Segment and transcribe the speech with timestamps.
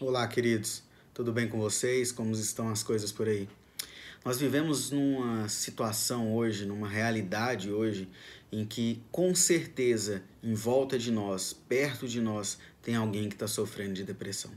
[0.00, 0.84] Olá, queridos.
[1.12, 2.12] Tudo bem com vocês?
[2.12, 3.48] Como estão as coisas por aí?
[4.24, 8.08] Nós vivemos numa situação hoje, numa realidade hoje,
[8.52, 13.48] em que com certeza em volta de nós, perto de nós, tem alguém que está
[13.48, 14.52] sofrendo de depressão.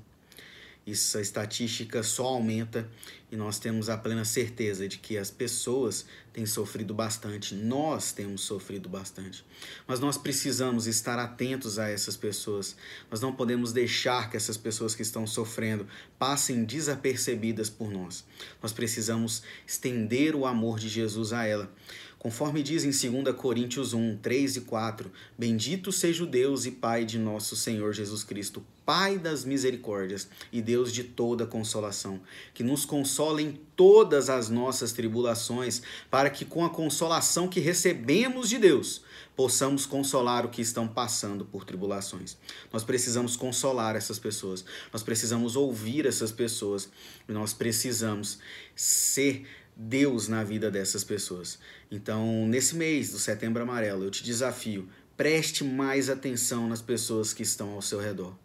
[0.85, 2.89] Essa estatística só aumenta
[3.31, 8.41] e nós temos a plena certeza de que as pessoas têm sofrido bastante, nós temos
[8.41, 9.45] sofrido bastante.
[9.87, 12.75] Mas nós precisamos estar atentos a essas pessoas.
[13.11, 15.87] Nós não podemos deixar que essas pessoas que estão sofrendo
[16.17, 18.25] passem desapercebidas por nós.
[18.61, 21.71] Nós precisamos estender o amor de Jesus a ela.
[22.21, 22.91] Conforme diz em
[23.23, 27.93] 2 Coríntios 1, 3 e 4: Bendito seja o Deus e Pai de nosso Senhor
[27.93, 32.21] Jesus Cristo, Pai das misericórdias e Deus de toda consolação,
[32.53, 38.49] que nos consola em todas as nossas tribulações, para que com a consolação que recebemos
[38.49, 39.01] de Deus,
[39.35, 42.37] possamos consolar o que estão passando por tribulações.
[42.71, 46.87] Nós precisamos consolar essas pessoas, nós precisamos ouvir essas pessoas,
[47.27, 48.37] nós precisamos
[48.75, 49.47] ser
[49.83, 51.57] Deus na vida dessas pessoas.
[51.89, 54.87] Então, nesse mês do Setembro Amarelo, eu te desafio,
[55.17, 58.35] preste mais atenção nas pessoas que estão ao seu redor.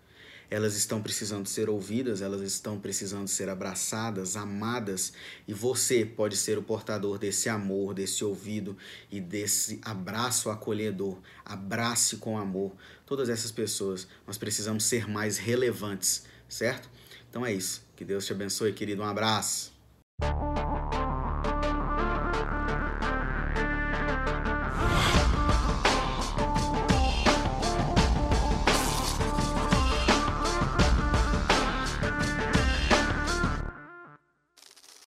[0.49, 5.13] Elas estão precisando ser ouvidas, elas estão precisando ser abraçadas, amadas,
[5.47, 8.77] e você pode ser o portador desse amor, desse ouvido
[9.11, 11.19] e desse abraço acolhedor.
[11.45, 14.07] Abrace com amor todas essas pessoas.
[14.27, 16.89] Nós precisamos ser mais relevantes, certo?
[17.29, 17.85] Então é isso.
[17.95, 19.03] Que Deus te abençoe, querido.
[19.03, 19.76] Um abraço.